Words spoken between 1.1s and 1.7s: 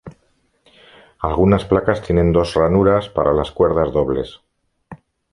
Algunas